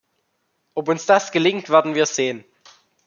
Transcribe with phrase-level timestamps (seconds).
[0.73, 2.43] Ob uns das gelingt, werden wir sehen.